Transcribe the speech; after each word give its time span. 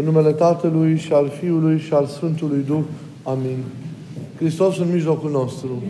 În 0.00 0.06
numele 0.06 0.32
Tatălui 0.32 0.96
și 0.96 1.12
al 1.12 1.28
Fiului 1.40 1.78
și 1.78 1.92
al 1.92 2.06
Sfântului 2.06 2.64
Duh. 2.66 2.82
Amin. 3.22 3.56
Hristos 4.36 4.78
în 4.78 4.92
mijlocul 4.92 5.30
nostru. 5.30 5.82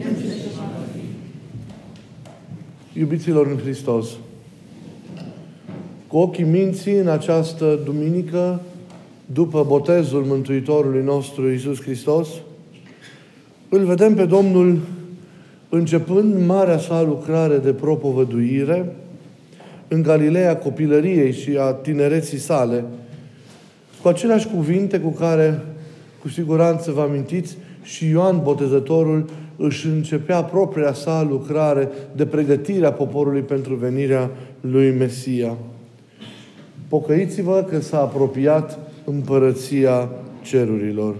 Iubiților 2.93 3.46
în 3.46 3.57
Hristos, 3.57 4.07
cu 6.07 6.17
ochii 6.17 6.45
minții 6.45 6.99
în 6.99 7.09
această 7.09 7.79
duminică, 7.85 8.61
după 9.27 9.65
botezul 9.69 10.24
Mântuitorului 10.24 11.03
nostru 11.03 11.51
Iisus 11.51 11.83
Hristos, 11.83 12.29
îl 13.69 13.85
vedem 13.85 14.15
pe 14.15 14.24
Domnul 14.24 14.79
începând 15.69 16.47
marea 16.47 16.79
sa 16.79 17.02
lucrare 17.02 17.59
de 17.59 17.73
propovăduire 17.73 18.97
în 19.88 20.02
Galileea 20.02 20.56
copilăriei 20.56 21.33
și 21.33 21.56
a 21.56 21.73
tinereții 21.73 22.38
sale, 22.38 22.84
cu 24.02 24.09
aceleași 24.09 24.46
cuvinte 24.46 25.01
cu 25.01 25.10
care, 25.10 25.62
cu 26.20 26.29
siguranță 26.29 26.91
vă 26.91 27.01
amintiți, 27.01 27.56
și 27.83 28.09
Ioan 28.09 28.41
Botezătorul 28.42 29.25
își 29.56 29.87
începea 29.87 30.42
propria 30.42 30.92
sa 30.92 31.27
lucrare 31.30 31.88
de 32.16 32.27
pregătire 32.27 32.87
a 32.87 32.92
poporului 32.92 33.41
pentru 33.41 33.75
venirea 33.75 34.30
lui 34.61 34.91
Mesia. 34.91 35.56
Pocăiți-vă 36.89 37.66
că 37.70 37.80
s-a 37.80 38.01
apropiat 38.01 38.78
împărăția 39.05 40.09
cerurilor. 40.42 41.14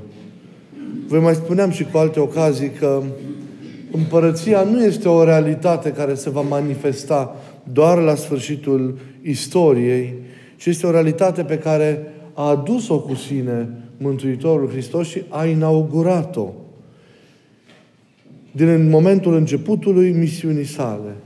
Vă 1.08 1.20
mai 1.20 1.34
spuneam 1.34 1.70
și 1.70 1.84
cu 1.84 1.98
alte 1.98 2.20
ocazii 2.20 2.70
că 2.70 3.02
împărăția 3.92 4.62
nu 4.62 4.84
este 4.84 5.08
o 5.08 5.24
realitate 5.24 5.91
care 5.91 6.14
se 6.14 6.30
va 6.30 6.41
manifesta 6.41 7.36
doar 7.72 7.98
la 7.98 8.14
sfârșitul 8.14 8.98
istoriei, 9.22 10.14
ci 10.56 10.66
este 10.66 10.86
o 10.86 10.91
realitate 10.91 11.42
pe 11.42 11.58
care 11.58 12.12
a 12.34 12.48
adus-o 12.48 13.01
cu 13.01 13.15
sine 13.15 13.69
Mântuitorul 13.97 14.69
Hristos 14.69 15.07
și 15.07 15.23
a 15.29 15.45
inaugurat-o 15.45 16.48
din 18.53 18.89
momentul 18.89 19.34
începutului 19.34 20.11
misiunii 20.11 20.64
sale. 20.64 21.17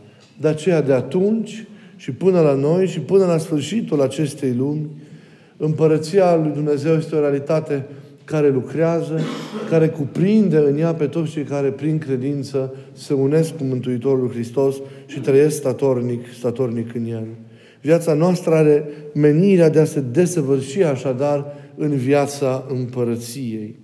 De 0.40 0.48
aceea 0.48 0.80
de 0.80 0.92
atunci 0.92 1.66
și 1.96 2.12
până 2.12 2.40
la 2.40 2.54
noi 2.54 2.86
și 2.86 3.00
până 3.00 3.24
la 3.24 3.38
sfârșitul 3.38 4.02
acestei 4.02 4.54
lumi, 4.54 4.86
împărăția 5.56 6.36
lui 6.36 6.50
Dumnezeu 6.52 6.96
este 6.96 7.14
o 7.14 7.20
realitate 7.20 7.86
care 8.24 8.50
lucrează, 8.50 9.20
care 9.70 9.88
cuprinde 9.88 10.56
în 10.56 10.78
ea 10.78 10.94
pe 10.94 11.06
toți 11.06 11.30
cei 11.30 11.42
care 11.42 11.68
prin 11.68 11.98
credință 11.98 12.74
se 12.92 13.14
unesc 13.14 13.56
cu 13.56 13.64
Mântuitorul 13.64 14.30
Hristos 14.30 14.76
și 15.06 15.20
trăiesc 15.20 15.56
statornic, 15.56 16.26
statornic 16.38 16.94
în 16.94 17.04
El. 17.04 17.26
Viața 17.84 18.14
noastră 18.14 18.54
are 18.54 18.84
menirea 19.14 19.70
de 19.70 19.80
a 19.80 19.84
se 19.84 20.00
desăvârși 20.00 20.82
așadar 20.82 21.46
în 21.76 21.96
viața 21.96 22.64
împărăției. 22.68 23.76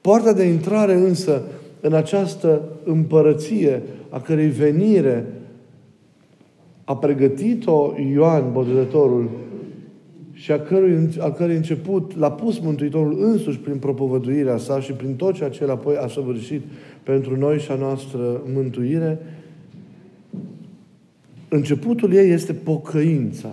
Poarta 0.00 0.32
de 0.32 0.42
intrare 0.42 0.94
însă 0.94 1.42
în 1.80 1.92
această 1.92 2.62
împărăție 2.84 3.82
a 4.08 4.20
cărei 4.20 4.48
venire 4.48 5.26
a 6.84 6.96
pregătit-o 6.96 7.92
Ioan 8.12 8.52
Botezătorul 8.52 9.30
și 10.32 10.52
a 10.52 10.60
cărui, 10.60 11.08
a 11.18 11.30
cărui 11.30 11.56
început 11.56 12.18
l-a 12.18 12.30
pus 12.30 12.58
Mântuitorul 12.58 13.16
însuși 13.20 13.58
prin 13.58 13.76
propovăduirea 13.76 14.56
sa 14.56 14.80
și 14.80 14.92
prin 14.92 15.14
tot 15.14 15.34
ceea 15.34 15.48
ce 15.48 15.62
el 15.62 15.70
apoi 15.70 15.96
a 15.96 16.06
săvârșit 16.08 16.62
pentru 17.02 17.36
noi 17.36 17.58
și 17.58 17.70
a 17.70 17.74
noastră 17.74 18.42
mântuire, 18.54 19.18
începutul 21.50 22.12
ei 22.12 22.30
este 22.30 22.52
pocăința. 22.52 23.50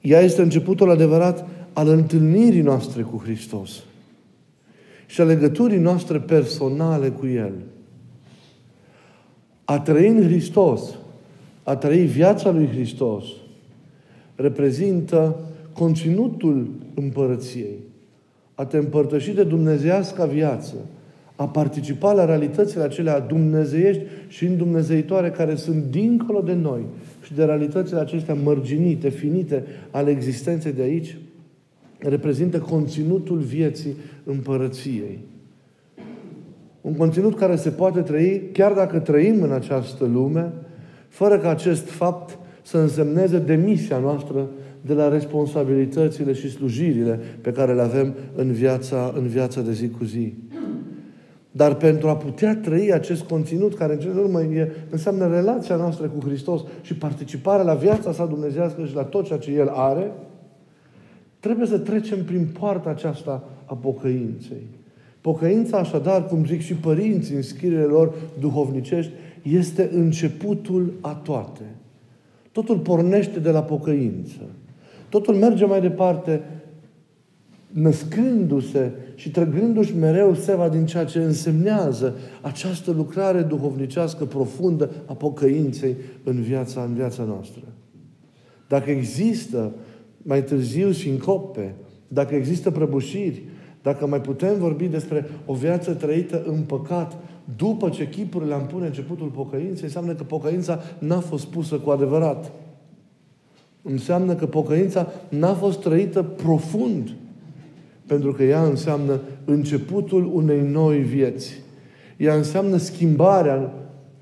Ea 0.00 0.20
este 0.20 0.42
începutul 0.42 0.90
adevărat 0.90 1.48
al 1.72 1.88
întâlnirii 1.88 2.60
noastre 2.60 3.02
cu 3.02 3.20
Hristos 3.24 3.82
și 5.06 5.20
a 5.20 5.24
legăturii 5.24 5.78
noastre 5.78 6.18
personale 6.18 7.08
cu 7.08 7.26
El. 7.26 7.52
A 9.64 9.80
trăi 9.80 10.08
în 10.08 10.22
Hristos, 10.22 10.80
a 11.62 11.76
trăi 11.76 12.04
viața 12.04 12.50
lui 12.50 12.66
Hristos, 12.66 13.24
reprezintă 14.34 15.36
conținutul 15.72 16.70
împărăției. 16.94 17.78
A 18.54 18.64
te 18.64 18.76
împărtăși 18.76 19.30
de 19.30 19.44
dumnezeiasca 19.44 20.24
viață, 20.24 20.74
a 21.36 21.48
participa 21.48 22.12
la 22.12 22.24
realitățile 22.24 22.82
acelea 22.82 23.20
dumnezeiești 23.20 24.02
și 24.28 24.44
îndumnezeitoare 24.44 25.30
care 25.30 25.54
sunt 25.54 25.84
dincolo 25.84 26.40
de 26.40 26.52
noi 26.52 26.86
și 27.22 27.34
de 27.34 27.44
realitățile 27.44 27.98
acestea 27.98 28.34
mărginite, 28.34 29.08
finite 29.08 29.64
ale 29.90 30.10
existenței 30.10 30.72
de 30.72 30.82
aici, 30.82 31.18
reprezintă 31.98 32.58
conținutul 32.58 33.38
vieții 33.38 33.96
împărăției. 34.24 35.18
Un 36.80 36.94
conținut 36.94 37.36
care 37.36 37.56
se 37.56 37.70
poate 37.70 38.00
trăi 38.00 38.42
chiar 38.52 38.72
dacă 38.72 38.98
trăim 38.98 39.42
în 39.42 39.52
această 39.52 40.04
lume, 40.04 40.52
fără 41.08 41.38
ca 41.38 41.50
acest 41.50 41.88
fapt 41.88 42.38
să 42.62 42.78
însemneze 42.78 43.38
demisia 43.38 43.98
noastră 43.98 44.48
de 44.80 44.92
la 44.92 45.08
responsabilitățile 45.08 46.32
și 46.32 46.50
slujirile 46.50 47.20
pe 47.40 47.52
care 47.52 47.74
le 47.74 47.80
avem 47.80 48.14
în 48.34 48.52
viața, 48.52 49.12
în 49.16 49.26
viața 49.26 49.60
de 49.60 49.72
zi 49.72 49.88
cu 49.88 50.04
zi. 50.04 50.34
Dar 51.56 51.74
pentru 51.74 52.08
a 52.08 52.16
putea 52.16 52.56
trăi 52.56 52.92
acest 52.92 53.22
conținut, 53.22 53.74
care 53.74 53.92
în 53.92 53.98
cele 53.98 54.20
urmă 54.20 54.42
e, 54.42 54.72
înseamnă 54.90 55.28
relația 55.28 55.76
noastră 55.76 56.06
cu 56.06 56.26
Hristos 56.26 56.60
și 56.82 56.94
participarea 56.94 57.64
la 57.64 57.74
viața 57.74 58.12
sa 58.12 58.26
dumnezească 58.26 58.84
și 58.84 58.94
la 58.94 59.02
tot 59.02 59.26
ceea 59.26 59.38
ce 59.38 59.50
El 59.50 59.68
are, 59.68 60.12
trebuie 61.40 61.66
să 61.66 61.78
trecem 61.78 62.24
prin 62.24 62.48
poarta 62.58 62.90
aceasta 62.90 63.44
a 63.64 63.74
pocăinței. 63.74 64.66
Pocăința, 65.20 65.78
așadar, 65.78 66.26
cum 66.26 66.46
zic 66.46 66.60
și 66.60 66.74
părinții 66.74 67.34
în 67.34 67.42
schirile 67.42 67.82
lor 67.82 68.14
duhovnicești, 68.40 69.12
este 69.42 69.90
începutul 69.92 70.92
a 71.00 71.12
toate. 71.12 71.62
Totul 72.52 72.78
pornește 72.78 73.38
de 73.38 73.50
la 73.50 73.62
pocăință. 73.62 74.40
Totul 75.08 75.34
merge 75.34 75.64
mai 75.64 75.80
departe 75.80 76.42
născându-se 77.76 78.92
și 79.14 79.30
trăgându-și 79.30 79.96
mereu 79.96 80.34
seva 80.34 80.68
din 80.68 80.86
ceea 80.86 81.04
ce 81.04 81.18
însemnează 81.18 82.14
această 82.40 82.90
lucrare 82.90 83.42
duhovnicească 83.42 84.24
profundă 84.24 84.90
a 85.06 85.12
pocăinței 85.12 85.96
în 86.24 86.42
viața, 86.42 86.82
în 86.82 86.94
viața 86.94 87.22
noastră. 87.22 87.62
Dacă 88.68 88.90
există 88.90 89.72
mai 90.22 90.44
târziu 90.44 90.92
sincope, 90.92 91.74
dacă 92.08 92.34
există 92.34 92.70
prăbușiri, 92.70 93.42
dacă 93.82 94.06
mai 94.06 94.20
putem 94.20 94.58
vorbi 94.58 94.86
despre 94.86 95.26
o 95.46 95.54
viață 95.54 95.92
trăită 95.92 96.42
în 96.46 96.60
păcat, 96.60 97.16
după 97.56 97.88
ce 97.88 98.08
chipurile 98.08 98.54
am 98.54 98.66
pune 98.66 98.86
începutul 98.86 99.28
pocăinței, 99.28 99.84
înseamnă 99.84 100.14
că 100.14 100.22
pocăința 100.22 100.80
n-a 100.98 101.20
fost 101.20 101.46
pusă 101.46 101.76
cu 101.76 101.90
adevărat. 101.90 102.52
Înseamnă 103.82 104.34
că 104.34 104.46
pocăința 104.46 105.12
n-a 105.28 105.54
fost 105.54 105.80
trăită 105.80 106.22
profund. 106.22 107.14
Pentru 108.06 108.32
că 108.32 108.42
ea 108.42 108.62
înseamnă 108.62 109.20
începutul 109.44 110.30
unei 110.34 110.60
noi 110.60 110.98
vieți. 110.98 111.60
Ea 112.16 112.34
înseamnă 112.34 112.76
schimbarea 112.76 113.72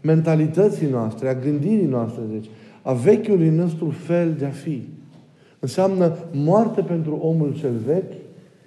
mentalității 0.01 0.87
noastre, 0.87 1.29
a 1.29 1.35
gândirii 1.35 1.87
noastre, 1.87 2.23
deci, 2.33 2.47
a 2.83 2.93
vechiului 2.93 3.49
nostru 3.49 3.91
fel 3.91 4.35
de 4.39 4.45
a 4.45 4.51
fi. 4.51 4.83
Înseamnă 5.59 6.17
moarte 6.33 6.81
pentru 6.81 7.15
omul 7.15 7.55
cel 7.59 7.73
vechi 7.87 8.13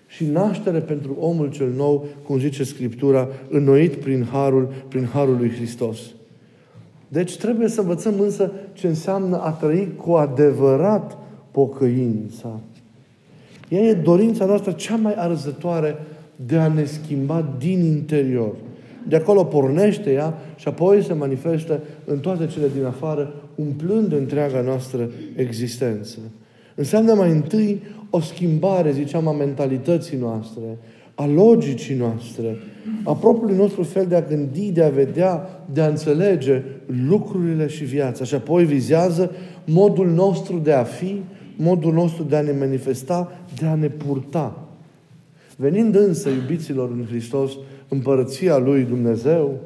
și 0.08 0.26
naștere 0.26 0.80
pentru 0.80 1.16
omul 1.20 1.52
cel 1.52 1.72
nou, 1.76 2.06
cum 2.26 2.40
zice 2.40 2.64
Scriptura, 2.64 3.28
înnoit 3.50 3.96
prin 3.96 4.28
harul, 4.32 4.74
prin 4.88 5.06
harul 5.06 5.36
lui 5.38 5.50
Hristos. 5.50 6.00
Deci 7.08 7.38
trebuie 7.38 7.68
să 7.68 7.82
învățăm 7.82 8.20
însă 8.20 8.52
ce 8.74 8.88
înseamnă 8.88 9.42
a 9.42 9.52
trăi 9.52 9.94
cu 9.96 10.12
adevărat 10.12 11.18
pocăința. 11.52 12.60
Ea 13.70 13.82
e 13.82 13.94
dorința 13.94 14.46
noastră 14.46 14.72
cea 14.72 14.96
mai 14.96 15.14
arzătoare 15.14 15.96
de 16.46 16.58
a 16.58 16.68
ne 16.68 16.86
schimba 16.86 17.54
din 17.58 17.84
interior. 17.86 18.56
De 19.08 19.16
acolo 19.16 19.44
pornește 19.44 20.12
ea 20.12 20.38
și 20.56 20.68
apoi 20.68 21.04
se 21.04 21.14
manifestă 21.14 21.80
în 22.06 22.20
toate 22.20 22.46
cele 22.46 22.68
din 22.76 22.86
afară, 22.86 23.34
umplând 23.56 24.12
întreaga 24.12 24.62
noastră 24.62 25.10
existență. 25.36 26.18
Înseamnă 26.76 27.14
mai 27.14 27.32
întâi 27.32 27.82
o 28.10 28.20
schimbare, 28.20 28.92
ziceam, 28.92 29.28
a 29.28 29.32
mentalității 29.32 30.18
noastre, 30.18 30.78
a 31.16 31.26
logicii 31.26 31.96
noastre, 31.96 32.58
a 33.04 33.14
propriului 33.14 33.58
nostru 33.58 33.84
fel 33.84 34.06
de 34.06 34.16
a 34.16 34.22
gândi, 34.22 34.72
de 34.72 34.84
a 34.84 34.90
vedea, 34.90 35.50
de 35.74 35.82
a 35.82 35.88
înțelege 35.88 36.64
lucrurile 37.08 37.68
și 37.68 37.84
viața. 37.84 38.24
Și 38.24 38.36
apoi 38.36 38.66
vizează 38.66 39.32
modul 39.66 40.08
nostru 40.10 40.58
de 40.58 40.72
a 40.72 40.84
fi, 40.84 41.22
modul 41.58 41.94
nostru 41.94 42.24
de 42.24 42.36
a 42.36 42.42
ne 42.42 42.52
manifesta, 42.52 43.32
de 43.60 43.66
a 43.66 43.76
ne 43.76 43.88
purta. 43.90 44.68
Venind 45.56 45.96
însă, 45.96 46.30
iubiților 46.30 46.90
în 46.90 47.06
Hristos, 47.06 47.52
împărăția 47.88 48.58
lui 48.58 48.84
Dumnezeu, 48.84 49.60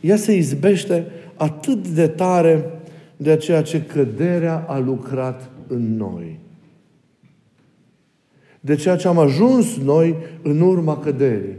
ea 0.00 0.16
se 0.16 0.36
izbește 0.36 1.06
atât 1.34 1.88
de 1.88 2.06
tare 2.06 2.70
de 3.16 3.36
ceea 3.36 3.62
ce 3.62 3.82
căderea 3.82 4.64
a 4.68 4.78
lucrat 4.78 5.50
în 5.66 5.96
noi. 5.96 6.38
De 8.60 8.74
ceea 8.74 8.96
ce 8.96 9.08
am 9.08 9.18
ajuns 9.18 9.76
noi 9.76 10.16
în 10.42 10.60
urma 10.60 10.98
căderii. 10.98 11.56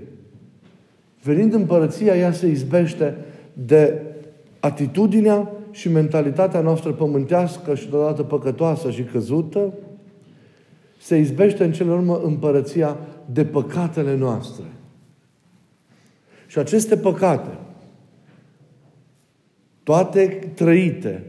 Venind 1.23 1.53
împărăția, 1.53 2.15
ea 2.15 2.31
se 2.31 2.47
izbește 2.47 3.15
de 3.53 4.01
atitudinea 4.59 5.51
și 5.77 5.89
mentalitatea 5.89 6.61
noastră 6.61 6.91
pământească 6.91 7.75
și 7.75 7.89
deodată 7.89 8.23
păcătoasă 8.23 8.91
și 8.91 9.03
căzută, 9.03 9.73
se 10.99 11.17
izbește 11.17 11.63
în 11.63 11.71
cele 11.71 11.91
urmă 11.91 12.21
împărăția 12.23 12.97
de 13.25 13.45
păcatele 13.45 14.15
noastre. 14.15 14.63
Și 16.47 16.59
aceste 16.59 16.97
păcate, 16.97 17.57
toate 19.83 20.51
trăite 20.55 21.23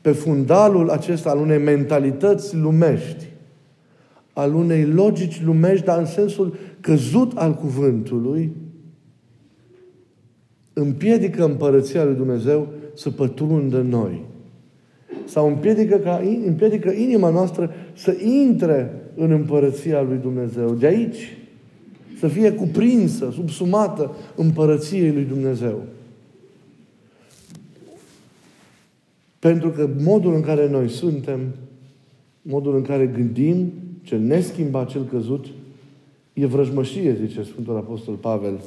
pe 0.00 0.12
fundalul 0.12 0.90
acesta 0.90 1.30
al 1.30 1.38
unei 1.38 1.58
mentalități 1.58 2.56
lumești, 2.56 3.26
al 4.32 4.54
unei 4.54 4.84
logici 4.84 5.42
lumești, 5.42 5.84
dar 5.84 5.98
în 5.98 6.06
sensul 6.06 6.56
căzut 6.80 7.36
al 7.36 7.54
cuvântului, 7.54 8.52
împiedică 10.72 11.44
împărăția 11.44 12.04
lui 12.04 12.14
Dumnezeu 12.14 12.68
să 12.94 13.10
pătrundă 13.10 13.80
noi. 13.80 14.20
Sau 15.24 15.46
împiedică, 15.46 15.96
ca, 15.96 16.22
împiedică 16.46 16.90
inima 16.90 17.30
noastră 17.30 17.70
să 17.94 18.16
intre 18.24 19.02
în 19.14 19.30
împărăția 19.30 20.02
lui 20.02 20.18
Dumnezeu. 20.22 20.74
De 20.74 20.86
aici 20.86 21.36
să 22.18 22.28
fie 22.28 22.52
cuprinsă, 22.52 23.30
subsumată 23.32 24.10
împărăției 24.36 25.12
lui 25.12 25.24
Dumnezeu. 25.24 25.82
Pentru 29.38 29.70
că 29.70 29.88
modul 30.02 30.34
în 30.34 30.40
care 30.40 30.68
noi 30.68 30.88
suntem, 30.88 31.40
modul 32.42 32.76
în 32.76 32.82
care 32.82 33.06
gândim, 33.06 33.72
cel 34.02 34.20
neschimbat, 34.20 34.88
cel 34.88 35.04
căzut, 35.04 35.46
e 36.32 36.46
vrăjmășie, 36.46 37.16
zice 37.26 37.42
Sfântul 37.42 37.76
Apostol 37.76 38.14
Pavel, 38.14 38.60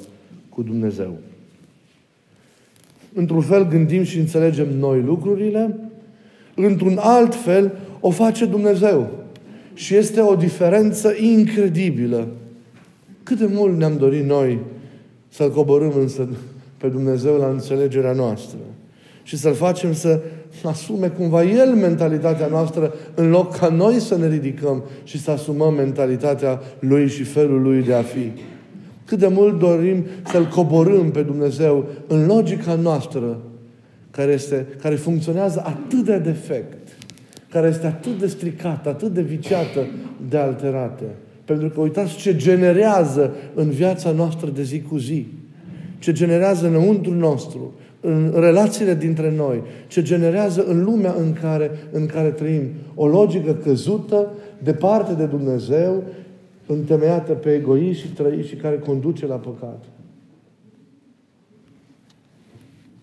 cu 0.49 0.63
Dumnezeu. 0.63 1.17
Într-un 3.17 3.41
fel 3.41 3.67
gândim 3.67 4.03
și 4.03 4.19
înțelegem 4.19 4.67
noi 4.77 5.01
lucrurile, 5.01 5.75
într-un 6.55 6.97
alt 6.99 7.35
fel 7.35 7.71
o 7.99 8.09
face 8.09 8.45
Dumnezeu. 8.45 9.09
Și 9.73 9.95
este 9.95 10.21
o 10.21 10.35
diferență 10.35 11.13
incredibilă. 11.19 12.27
Cât 13.23 13.37
de 13.37 13.49
mult 13.53 13.77
ne-am 13.77 13.97
dorit 13.97 14.25
noi 14.25 14.59
să-L 15.29 15.51
coborâm 15.51 15.91
însă 15.99 16.27
pe 16.77 16.87
Dumnezeu 16.87 17.35
la 17.35 17.47
înțelegerea 17.47 18.11
noastră. 18.11 18.57
Și 19.23 19.37
să-L 19.37 19.53
facem 19.53 19.93
să 19.93 20.21
asume 20.63 21.07
cumva 21.07 21.43
El 21.43 21.75
mentalitatea 21.75 22.47
noastră 22.47 22.93
în 23.15 23.29
loc 23.29 23.57
ca 23.57 23.69
noi 23.69 23.99
să 23.99 24.17
ne 24.17 24.27
ridicăm 24.27 24.83
și 25.03 25.21
să 25.21 25.31
asumăm 25.31 25.73
mentalitatea 25.73 26.61
Lui 26.79 27.07
și 27.07 27.23
felul 27.23 27.61
Lui 27.61 27.83
de 27.83 27.93
a 27.93 28.01
fi. 28.01 28.31
Cât 29.05 29.19
de 29.19 29.27
mult 29.27 29.59
dorim 29.59 30.05
să-L 30.31 30.47
coborâm 30.47 31.11
pe 31.11 31.21
Dumnezeu 31.21 31.85
în 32.07 32.25
logica 32.25 32.75
noastră 32.75 33.37
care, 34.11 34.31
este, 34.31 34.67
care 34.81 34.95
funcționează 34.95 35.63
atât 35.65 36.05
de 36.05 36.17
defect, 36.17 36.87
care 37.49 37.67
este 37.67 37.85
atât 37.85 38.19
de 38.19 38.27
stricată, 38.27 38.89
atât 38.89 39.13
de 39.13 39.21
viciată, 39.21 39.79
de 40.29 40.37
alterată. 40.37 41.03
Pentru 41.45 41.69
că 41.69 41.79
uitați 41.79 42.15
ce 42.15 42.35
generează 42.35 43.33
în 43.53 43.69
viața 43.69 44.11
noastră 44.11 44.49
de 44.49 44.63
zi 44.63 44.81
cu 44.81 44.97
zi. 44.97 45.27
Ce 45.99 46.11
generează 46.11 46.67
înăuntru 46.67 47.13
nostru, 47.13 47.73
în 48.01 48.33
relațiile 48.35 48.95
dintre 48.95 49.33
noi, 49.37 49.61
ce 49.87 50.01
generează 50.01 50.65
în 50.67 50.83
lumea 50.83 51.15
în 51.19 51.33
care, 51.33 51.71
în 51.91 52.05
care 52.05 52.29
trăim. 52.29 52.63
O 52.95 53.07
logică 53.07 53.53
căzută, 53.53 54.27
departe 54.63 55.13
de 55.13 55.25
Dumnezeu, 55.25 56.03
întemeiată 56.67 57.33
pe 57.33 57.53
egoism 57.53 57.99
și 57.99 58.07
trăi 58.07 58.43
și 58.43 58.55
care 58.55 58.77
conduce 58.77 59.25
la 59.25 59.35
păcat. 59.35 59.83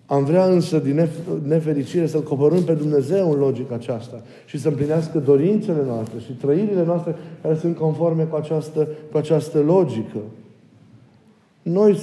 Am 0.07 0.25
vrea 0.25 0.45
însă 0.45 0.79
din 0.79 1.09
nefericire 1.43 2.07
să-L 2.07 2.23
coborâm 2.23 2.63
pe 2.63 2.73
Dumnezeu 2.73 3.33
în 3.33 3.39
logica 3.39 3.75
aceasta 3.75 4.23
și 4.47 4.59
să 4.59 4.69
împlinească 4.69 5.19
dorințele 5.19 5.83
noastre 5.87 6.19
și 6.19 6.33
trăirile 6.33 6.85
noastre 6.85 7.15
care 7.43 7.55
sunt 7.55 7.77
conforme 7.77 8.23
cu 8.23 8.37
această, 8.37 8.89
cu 9.11 9.17
această 9.17 9.59
logică. 9.61 10.19
Noi 11.63 11.99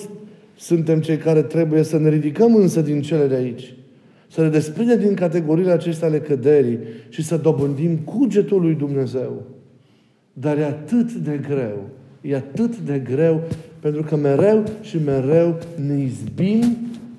suntem 0.58 1.02
cei 1.02 1.18
care 1.18 1.42
trebuie 1.42 1.84
să 1.84 1.98
ne 1.98 2.10
ridicăm 2.10 2.56
însă 2.56 2.82
din 2.82 3.02
cele 3.02 3.28
de 3.28 3.36
aici. 3.36 3.74
Să 4.32 4.42
ne 4.42 4.50
desprindem 4.50 5.00
din 5.00 5.14
categoriile 5.14 5.72
acestea 5.72 6.08
ale 6.08 6.20
căderii 6.20 6.80
și 7.10 7.24
să 7.24 7.38
dobândim 7.38 7.98
cugetul 7.98 8.62
lui 8.62 8.74
Dumnezeu. 8.74 9.44
Dar 10.40 10.58
e 10.58 10.66
atât 10.66 11.14
de 11.14 11.40
greu. 11.48 11.90
E 12.22 12.36
atât 12.36 12.78
de 12.78 13.00
greu 13.00 13.42
pentru 13.80 14.04
că 14.04 14.16
mereu 14.16 14.64
și 14.82 14.98
mereu 15.06 15.58
ne 15.88 15.98
izbim 16.02 16.78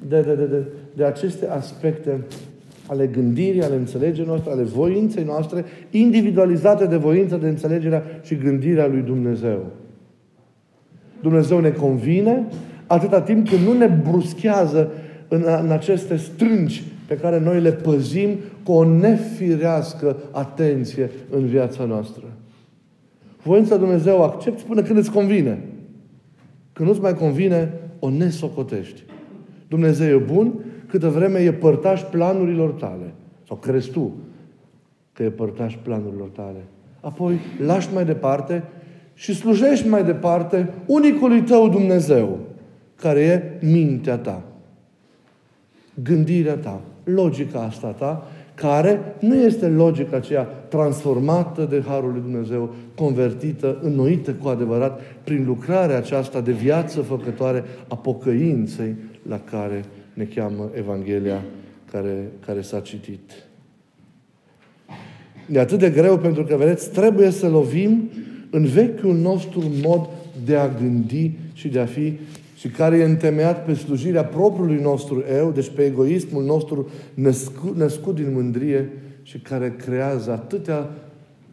de, 0.08 0.20
de, 0.20 0.34
de, 0.34 0.44
de, 0.44 0.62
de 0.96 1.04
aceste 1.04 1.48
aspecte 1.48 2.20
ale 2.86 3.06
gândirii, 3.06 3.62
ale 3.62 3.74
înțelegerii 3.74 4.26
noastre, 4.26 4.50
ale 4.50 4.62
voinței 4.62 5.24
noastre, 5.24 5.64
individualizate 5.90 6.86
de 6.86 6.96
voința, 6.96 7.36
de 7.36 7.48
înțelegerea 7.48 8.02
și 8.22 8.36
gândirea 8.36 8.86
lui 8.86 9.00
Dumnezeu. 9.00 9.66
Dumnezeu 11.22 11.60
ne 11.60 11.70
convine 11.70 12.46
atâta 12.86 13.20
timp 13.20 13.48
când 13.48 13.66
nu 13.66 13.72
ne 13.72 14.00
bruschează 14.10 14.90
în, 15.28 15.44
în 15.62 15.70
aceste 15.70 16.16
strângi 16.16 16.84
pe 17.06 17.16
care 17.16 17.40
noi 17.40 17.60
le 17.60 17.72
păzim 17.72 18.30
cu 18.62 18.72
o 18.72 18.84
nefirească 18.84 20.16
atenție 20.30 21.10
în 21.30 21.46
viața 21.46 21.84
noastră. 21.84 22.22
Voința 23.42 23.76
Dumnezeu 23.76 24.22
accepti 24.22 24.62
până 24.62 24.82
când 24.82 24.98
îți 24.98 25.10
convine. 25.10 25.62
Când 26.72 26.88
nu-ți 26.88 27.00
mai 27.00 27.14
convine, 27.14 27.72
o 27.98 28.10
nesocotești. 28.10 29.02
Dumnezeu 29.68 30.18
e 30.18 30.22
bun 30.22 30.52
câtă 30.86 31.08
vreme 31.08 31.38
e 31.38 31.52
părtaș 31.52 32.02
planurilor 32.02 32.70
tale. 32.70 33.14
Sau 33.46 33.56
crezi 33.56 33.90
tu 33.90 34.12
că 35.12 35.22
e 35.22 35.30
părtaș 35.30 35.76
planurilor 35.82 36.28
tale. 36.28 36.64
Apoi 37.00 37.38
lași 37.58 37.88
mai 37.94 38.04
departe 38.04 38.62
și 39.14 39.34
slujești 39.34 39.88
mai 39.88 40.04
departe 40.04 40.72
unicului 40.86 41.42
tău 41.42 41.68
Dumnezeu, 41.68 42.38
care 42.94 43.20
e 43.20 43.66
mintea 43.66 44.16
ta, 44.16 44.42
gândirea 46.02 46.56
ta, 46.56 46.80
logica 47.04 47.60
asta 47.60 47.88
ta, 47.88 48.26
care 48.60 49.00
nu 49.18 49.34
este 49.34 49.66
logica 49.66 50.16
aceea 50.16 50.42
transformată 50.42 51.66
de 51.70 51.82
Harul 51.86 52.12
lui 52.12 52.20
Dumnezeu, 52.20 52.74
convertită, 52.94 53.78
înnoită 53.82 54.32
cu 54.32 54.48
adevărat 54.48 55.00
prin 55.24 55.44
lucrarea 55.46 55.96
aceasta 55.96 56.40
de 56.40 56.52
viață 56.52 57.00
făcătoare 57.00 57.64
a 57.88 57.96
pocăinței 57.96 58.94
la 59.28 59.40
care 59.50 59.84
ne 60.14 60.24
cheamă 60.24 60.70
Evanghelia 60.74 61.42
care, 61.92 62.30
care 62.46 62.60
s-a 62.60 62.80
citit. 62.80 63.32
E 65.52 65.60
atât 65.60 65.78
de 65.78 65.90
greu 65.90 66.18
pentru 66.18 66.44
că, 66.44 66.56
vedeți, 66.56 66.90
trebuie 66.90 67.30
să 67.30 67.48
lovim 67.48 68.10
în 68.50 68.64
vechiul 68.64 69.14
nostru 69.14 69.62
mod 69.82 70.08
de 70.44 70.56
a 70.56 70.68
gândi 70.68 71.30
și 71.52 71.68
de 71.68 71.78
a 71.78 71.86
fi 71.86 72.18
și 72.60 72.68
care 72.68 72.96
e 72.96 73.04
întemeiat 73.04 73.64
pe 73.64 73.74
slujirea 73.74 74.24
propriului 74.24 74.80
nostru 74.82 75.24
eu, 75.36 75.50
deci 75.50 75.70
pe 75.70 75.84
egoismul 75.84 76.44
nostru 76.44 76.88
născut, 77.14 77.76
născut 77.76 78.14
din 78.14 78.32
mândrie 78.32 78.92
și 79.22 79.38
care 79.38 79.74
creează 79.76 80.30
atâtea, 80.30 80.90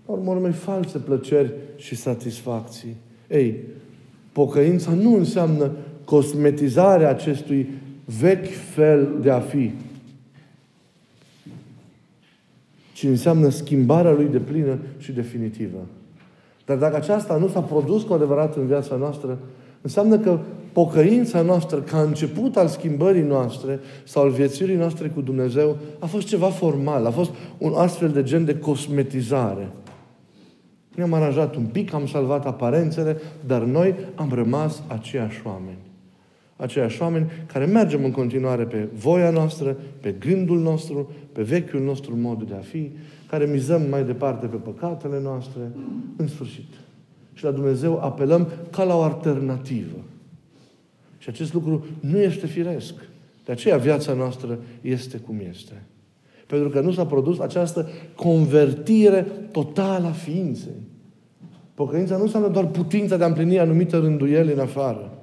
urmă 0.06 0.52
false 0.52 0.98
plăceri 0.98 1.54
și 1.76 1.96
satisfacții. 1.96 2.96
Ei, 3.30 3.64
pocăința 4.32 4.92
nu 4.92 5.16
înseamnă 5.16 5.72
cosmetizarea 6.04 7.10
acestui 7.10 7.70
vechi 8.20 8.52
fel 8.74 9.18
de 9.22 9.30
a 9.30 9.40
fi, 9.40 9.72
ci 12.94 13.04
înseamnă 13.04 13.50
schimbarea 13.50 14.12
lui 14.12 14.26
de 14.26 14.40
plină 14.40 14.78
și 14.98 15.12
definitivă. 15.12 15.86
Dar 16.66 16.78
dacă 16.78 16.96
aceasta 16.96 17.38
nu 17.38 17.48
s-a 17.48 17.62
produs 17.62 18.04
cu 18.04 18.14
adevărat 18.14 18.56
în 18.56 18.68
viața 18.68 18.96
noastră, 18.96 19.38
înseamnă 19.82 20.18
că 20.18 20.40
pocăința 20.78 21.42
noastră, 21.42 21.82
ca 21.82 22.02
început 22.02 22.58
al 22.58 22.68
schimbării 22.68 23.22
noastre 23.22 23.80
sau 24.04 24.24
al 24.24 24.30
viețuirii 24.30 24.76
noastre 24.76 25.08
cu 25.08 25.22
Dumnezeu, 25.22 25.78
a 26.00 26.06
fost 26.06 26.28
ceva 26.28 26.50
formal, 26.50 27.06
a 27.06 27.12
fost 27.12 27.32
un 27.58 27.74
astfel 27.76 28.10
de 28.10 28.24
gen 28.24 28.46
de 28.46 28.60
cosmetizare. 28.60 29.70
Ne-am 30.96 31.14
aranjat 31.14 31.56
un 31.56 31.66
pic, 31.66 31.94
am 31.94 32.08
salvat 32.08 32.46
aparențele, 32.46 33.18
dar 33.46 33.62
noi 33.62 33.96
am 34.16 34.32
rămas 34.34 34.82
aceiași 34.88 35.42
oameni 35.46 35.78
aceiași 36.56 37.02
oameni 37.02 37.32
care 37.46 37.66
mergem 37.66 38.04
în 38.04 38.12
continuare 38.12 38.64
pe 38.64 38.88
voia 38.94 39.30
noastră, 39.30 39.78
pe 40.02 40.16
gândul 40.20 40.60
nostru, 40.60 41.12
pe 41.32 41.42
vechiul 41.42 41.82
nostru 41.82 42.16
mod 42.16 42.44
de 42.44 42.54
a 42.54 42.62
fi, 42.62 42.92
care 43.30 43.46
mizăm 43.46 43.82
mai 43.90 44.04
departe 44.04 44.46
pe 44.46 44.56
păcatele 44.56 45.20
noastre, 45.24 45.62
în 46.16 46.28
sfârșit. 46.28 46.74
Și 47.34 47.44
la 47.44 47.52
Dumnezeu 47.52 48.00
apelăm 48.00 48.48
ca 48.70 48.84
la 48.84 48.96
o 48.96 49.02
alternativă. 49.02 49.98
Și 51.28 51.34
acest 51.34 51.54
lucru 51.54 51.86
nu 52.00 52.20
este 52.20 52.48
firesc. 52.48 52.94
De 53.46 53.52
aceea 53.52 53.78
viața 53.78 54.14
noastră 54.14 54.60
este 54.82 55.18
cum 55.18 55.42
este. 55.50 55.84
Pentru 56.46 56.70
că 56.70 56.80
nu 56.80 56.92
s-a 56.92 57.06
produs 57.06 57.40
această 57.40 57.90
convertire 58.16 59.22
totală 59.52 60.08
a 60.08 60.12
ființei. 60.12 60.82
Pocăința 61.74 62.18
nu 62.18 62.24
înseamnă 62.24 62.50
doar 62.50 62.66
putința 62.66 63.18
de 63.18 63.24
a 63.24 63.28
împlini 63.28 63.60
anumite 63.60 63.98
rânduieli 63.98 64.54
în 64.54 64.60
afară. 64.60 65.18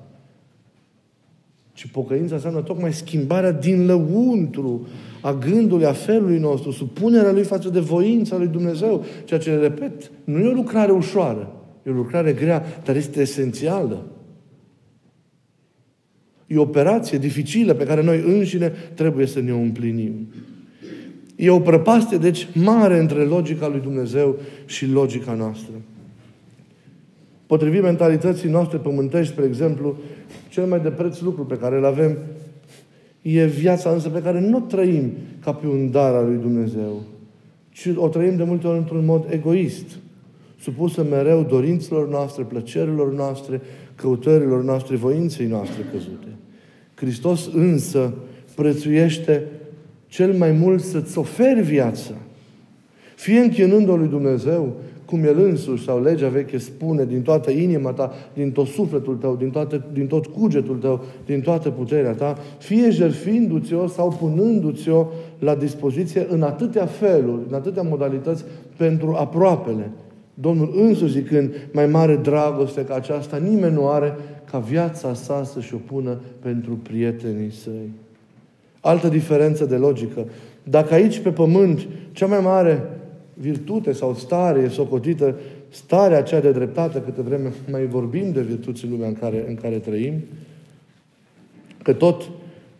Ci 1.73 1.87
pocăința 1.87 2.35
înseamnă 2.35 2.61
tocmai 2.61 2.93
schimbarea 2.93 3.53
din 3.53 3.87
lăuntru 3.87 4.87
a 5.23 5.33
gândului, 5.33 5.87
a 5.87 5.93
felului 5.93 6.39
nostru, 6.39 6.71
supunerea 6.71 7.33
lui 7.33 7.45
față 7.45 7.69
de 7.69 7.81
voința 7.81 8.37
lui 8.37 8.49
Dumnezeu. 8.49 9.05
Ceea 9.25 9.41
ce, 9.41 9.57
repet, 9.57 10.11
nu 10.25 10.39
e 10.39 10.49
o 10.49 10.55
lucrare 10.55 10.93
ușoară. 10.93 11.53
E 11.83 11.91
o 11.91 11.95
lucrare 11.95 12.33
grea, 12.33 12.65
dar 12.85 12.97
este 12.97 13.21
esențială. 13.21 14.03
E 16.55 16.59
o 16.59 16.63
operație 16.63 17.19
dificilă 17.19 17.75
pe 17.75 17.85
care 17.85 18.03
noi 18.03 18.23
înșine 18.27 18.73
trebuie 18.95 19.27
să 19.27 19.41
ne 19.41 19.53
o 19.53 19.59
împlinim. 19.59 20.27
E 21.37 21.51
o 21.51 21.61
prăpastie, 21.61 22.17
deci, 22.17 22.49
mare 22.53 22.99
între 22.99 23.25
logica 23.25 23.69
lui 23.69 23.81
Dumnezeu 23.81 24.37
și 24.67 24.87
logica 24.87 25.33
noastră. 25.33 25.73
Potrivit 27.47 27.83
mentalității 27.83 28.51
noastre 28.51 28.79
pământești, 28.79 29.33
spre 29.33 29.45
exemplu, 29.45 29.97
cel 30.49 30.65
mai 30.65 30.81
de 30.81 30.91
preț 30.91 31.21
lucru 31.21 31.45
pe 31.45 31.57
care 31.57 31.77
îl 31.77 31.85
avem 31.85 32.17
e 33.23 33.45
viața 33.45 33.91
însă 33.91 34.09
pe 34.09 34.23
care 34.23 34.41
nu 34.41 34.57
o 34.57 34.61
trăim 34.61 35.13
ca 35.41 35.53
pe 35.53 35.67
un 35.67 35.91
dar 35.91 36.15
al 36.15 36.27
lui 36.27 36.37
Dumnezeu, 36.37 37.03
ci 37.71 37.91
o 37.95 38.09
trăim 38.09 38.37
de 38.37 38.45
multe 38.45 38.67
ori 38.67 38.79
într-un 38.79 39.05
mod 39.05 39.27
egoist, 39.31 39.87
supusă 40.61 41.05
mereu 41.11 41.43
dorințelor 41.43 42.09
noastre, 42.09 42.43
plăcerilor 42.43 43.13
noastre, 43.13 43.61
căutărilor 43.95 44.63
noastre, 44.63 44.97
voinței 44.97 45.47
noastre 45.47 45.83
căzute. 45.93 46.29
Hristos 47.05 47.51
însă 47.55 48.13
prețuiește 48.55 49.43
cel 50.07 50.33
mai 50.33 50.53
mult 50.53 50.83
să-ți 50.83 51.19
oferi 51.19 51.63
viața, 51.63 52.15
fie 53.15 53.39
închinând-o 53.39 53.97
lui 53.97 54.09
Dumnezeu, 54.09 54.73
cum 55.05 55.25
El 55.25 55.39
însuși 55.39 55.85
sau 55.85 56.03
legea 56.03 56.29
veche 56.29 56.59
spune, 56.59 57.05
din 57.05 57.23
toată 57.23 57.51
inima 57.51 57.91
ta, 57.91 58.13
din 58.35 58.51
tot 58.51 58.67
sufletul 58.67 59.17
tău, 59.17 59.37
din, 59.37 59.51
toate, 59.51 59.83
din 59.93 60.07
tot 60.07 60.27
cugetul 60.27 60.77
tău, 60.77 61.05
din 61.27 61.41
toată 61.41 61.71
puterea 61.71 62.13
ta, 62.13 62.39
fie 62.59 62.91
jertfindu-ți-o 62.91 63.87
sau 63.87 64.09
punându-ți-o 64.09 65.07
la 65.39 65.55
dispoziție 65.55 66.27
în 66.31 66.43
atâtea 66.43 66.87
feluri, 66.87 67.43
în 67.49 67.55
atâtea 67.55 67.83
modalități 67.83 68.45
pentru 68.77 69.15
aproapele. 69.15 69.91
Domnul 70.35 70.73
însuși 70.77 71.13
zicând, 71.13 71.55
mai 71.73 71.87
mare 71.87 72.17
dragoste 72.17 72.85
ca 72.85 72.95
aceasta, 72.95 73.37
nimeni 73.37 73.75
nu 73.75 73.89
are 73.89 74.17
ca 74.51 74.59
viața 74.59 75.15
sa 75.15 75.45
să-și 75.45 75.75
o 75.75 75.79
pună 75.87 76.21
pentru 76.39 76.79
prietenii 76.83 77.53
săi. 77.53 77.91
Altă 78.81 79.09
diferență 79.09 79.65
de 79.65 79.77
logică. 79.77 80.27
Dacă 80.63 80.95
aici 80.95 81.19
pe 81.19 81.31
pământ 81.31 81.87
cea 82.13 82.27
mai 82.27 82.41
mare 82.41 82.83
virtute 83.35 83.93
sau 83.93 84.15
stare 84.15 84.61
e 84.61 84.69
socotită 84.69 85.35
starea 85.69 86.19
aceea 86.19 86.41
de 86.41 86.53
dreptate, 86.53 87.03
câte 87.05 87.23
vreme 87.23 87.53
mai 87.71 87.87
vorbim 87.87 88.33
de 88.33 88.41
virtuți 88.41 88.85
în 88.85 88.91
lumea 88.91 89.09
în 89.09 89.15
care, 89.15 89.45
în 89.49 89.55
care 89.55 89.79
trăim, 89.79 90.15
că 91.83 91.93
tot 91.93 92.23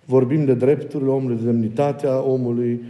vorbim 0.05 0.45
de 0.45 0.55
drepturile 0.55 1.11
omului, 1.11 1.37
de 1.37 1.45
demnitatea 1.45 2.23
omului, 2.23 2.81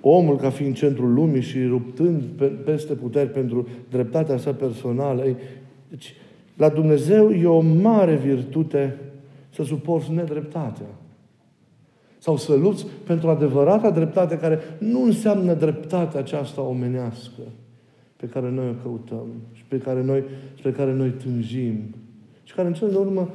omul 0.00 0.36
ca 0.36 0.50
fiind 0.50 0.74
centrul 0.74 1.12
lumii 1.12 1.40
și 1.40 1.64
ruptând 1.64 2.22
pe, 2.22 2.44
peste 2.44 2.94
puteri 2.94 3.28
pentru 3.28 3.68
dreptatea 3.90 4.36
sa 4.36 4.52
personală. 4.52 5.24
Ei, 5.24 5.36
deci, 5.88 6.14
la 6.56 6.68
Dumnezeu 6.68 7.30
e 7.30 7.46
o 7.46 7.60
mare 7.60 8.16
virtute 8.16 8.98
să 9.54 9.62
suporți 9.62 10.12
nedreptatea. 10.12 10.86
Sau 12.18 12.36
să 12.36 12.54
lupți 12.54 12.86
pentru 13.06 13.28
adevărata 13.28 13.90
dreptate 13.90 14.36
care 14.36 14.58
nu 14.78 15.02
înseamnă 15.02 15.54
dreptatea 15.54 16.20
aceasta 16.20 16.62
omenească 16.62 17.42
pe 18.16 18.26
care 18.26 18.50
noi 18.50 18.68
o 18.68 18.82
căutăm 18.82 19.26
și 19.52 19.64
pe 19.68 19.78
care 19.78 20.02
noi, 20.02 20.22
spre 20.58 20.70
care 20.70 20.92
noi 20.92 21.10
tânjim 21.10 21.94
și 22.44 22.54
care 22.54 22.68
în 22.68 22.74
cel 22.74 22.90
de 22.90 22.96
urmă 22.96 23.28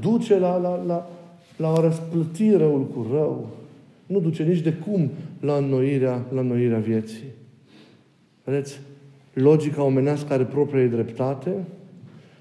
duce 0.00 0.38
la, 0.38 0.56
la, 0.56 0.82
la, 0.86 1.10
la 1.56 1.72
o 1.72 1.80
răsplătire 1.80 2.56
răul 2.56 2.86
cu 2.86 3.06
rău. 3.12 3.48
Nu 4.06 4.20
duce 4.20 4.42
nici 4.42 4.60
de 4.60 4.72
cum 4.72 5.10
la 5.40 5.54
înnoirea, 5.54 6.24
la 6.32 6.40
înnoirea 6.40 6.78
vieții. 6.78 7.24
Vedeți? 8.44 8.80
Logica 9.32 9.82
omenească 9.82 10.32
are 10.32 10.44
propria 10.44 10.86
dreptate, 10.86 11.64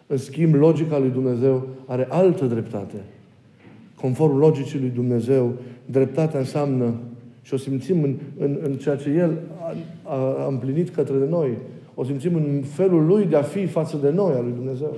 în 0.07 0.17
schimb, 0.17 0.53
logica 0.53 0.97
lui 0.97 1.09
Dumnezeu 1.09 1.67
are 1.85 2.07
altă 2.09 2.45
dreptate. 2.45 2.95
Conform 4.01 4.37
logicii 4.37 4.79
lui 4.79 4.89
Dumnezeu, 4.89 5.53
dreptatea 5.85 6.39
înseamnă, 6.39 6.93
și 7.41 7.53
o 7.53 7.57
simțim 7.57 8.03
în, 8.03 8.15
în, 8.37 8.59
în 8.63 8.73
ceea 8.73 8.95
ce 8.95 9.09
El 9.09 9.37
a, 9.61 9.75
a, 10.03 10.43
a 10.43 10.47
împlinit 10.47 10.89
către 10.89 11.27
noi, 11.29 11.57
o 11.93 12.03
simțim 12.03 12.35
în 12.35 12.61
felul 12.63 13.05
Lui 13.05 13.25
de 13.25 13.35
a 13.35 13.41
fi 13.41 13.65
față 13.65 13.97
de 13.97 14.09
noi, 14.09 14.33
al 14.33 14.43
lui 14.43 14.53
Dumnezeu. 14.53 14.97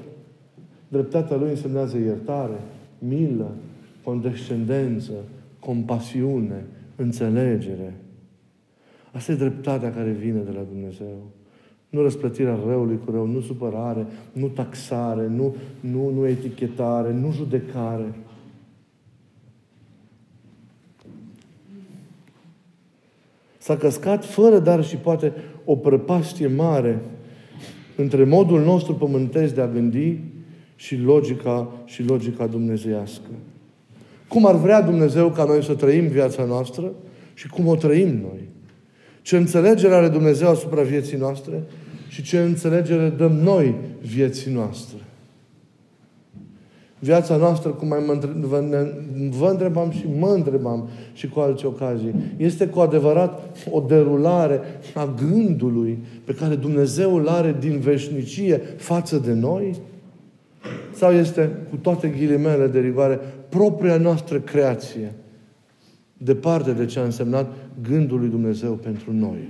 Dreptatea 0.88 1.38
Lui 1.38 1.50
însemnează 1.50 1.98
iertare, 1.98 2.60
milă, 3.00 3.52
condescendență, 4.04 5.12
compasiune, 5.60 6.66
înțelegere. 7.02 7.96
Asta 9.12 9.32
e 9.32 9.36
dreptatea 9.36 9.94
care 9.94 10.12
vine 10.12 10.40
de 10.40 10.52
la 10.52 10.62
Dumnezeu. 10.62 11.32
Nu 11.90 12.02
răsplătirea 12.02 12.60
răului 12.66 13.00
cu 13.06 13.12
rău, 13.12 13.26
nu 13.26 13.42
supărare, 13.42 14.06
nu 14.34 14.48
taxare, 14.48 15.28
nu, 15.28 15.56
nu, 15.80 16.10
nu 16.10 16.28
etichetare, 16.28 17.14
nu 17.14 17.32
judecare. 17.32 18.14
S-a 23.58 23.78
căscat 23.78 24.26
fără 24.26 24.60
dar 24.60 24.84
și 24.84 24.96
poate 24.96 25.34
o 25.66 25.76
prăpastie 25.76 26.48
mare 26.48 27.02
între 27.96 28.24
modul 28.24 28.62
nostru 28.64 28.96
pământesc 28.96 29.56
de 29.56 29.62
a 29.62 29.68
gândi 29.68 30.18
și 30.76 30.98
logica, 30.98 31.72
și 31.86 32.04
logica 32.04 32.48
dumnezeiască. 32.48 33.30
Cum 34.32 34.46
ar 34.46 34.56
vrea 34.56 34.82
Dumnezeu 34.82 35.30
ca 35.30 35.44
noi 35.44 35.64
să 35.64 35.74
trăim 35.74 36.08
viața 36.08 36.44
noastră 36.44 36.92
și 37.34 37.48
cum 37.48 37.68
o 37.68 37.76
trăim 37.76 38.08
noi. 38.08 38.50
Ce 39.22 39.38
înțelegere 39.38 39.94
are 39.94 40.08
Dumnezeu 40.08 40.50
asupra 40.50 40.82
vieții 40.82 41.18
noastre 41.18 41.64
și 42.08 42.22
ce 42.22 42.40
înțelegere 42.40 43.10
dăm 43.10 43.32
noi 43.32 43.76
vieții 44.02 44.54
noastre. 44.54 44.98
Viața 47.00 47.36
noastră, 47.36 47.70
cum 47.70 47.88
mai 47.88 48.04
mă 48.06 48.12
întreb, 48.12 48.32
vă, 48.32 48.64
vă 49.30 49.48
întrebam 49.50 49.92
și 49.92 50.06
mă 50.20 50.28
întrebam 50.28 50.90
și 51.14 51.28
cu 51.28 51.40
alte 51.40 51.68
ocazii, 51.68 52.16
este 52.38 52.68
cu 52.68 52.80
adevărat 52.80 53.58
o 53.72 53.80
derulare 53.80 54.60
a 54.94 55.14
gândului 55.18 55.98
pe 56.24 56.34
care 56.34 56.56
Dumnezeu 56.56 57.16
îl 57.16 57.28
are 57.28 57.56
din 57.60 57.80
veșnicie 57.80 58.58
față 58.78 59.18
de 59.18 59.34
noi? 59.34 59.76
Sau 61.02 61.14
este, 61.14 61.50
cu 61.70 61.76
toate 61.76 62.08
ghilimele 62.08 62.68
de 62.68 62.80
rigoare, 62.80 63.20
propria 63.50 63.98
noastră 63.98 64.40
creație, 64.40 65.14
departe 66.18 66.72
de 66.72 66.86
ce 66.86 67.00
a 67.00 67.04
însemnat 67.04 67.54
gândul 67.82 68.20
lui 68.20 68.30
Dumnezeu 68.30 68.74
pentru 68.74 69.14
noi, 69.14 69.50